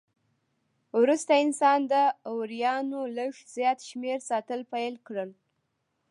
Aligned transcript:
وروسته 1.01 1.31
انسان 1.45 1.79
د 1.91 1.93
وریانو 2.37 2.99
لږ 3.17 3.31
زیات 3.55 3.79
شمېر 3.89 4.17
ساتل 4.29 4.59
پیل 4.73 4.93
کړل. 5.07 5.29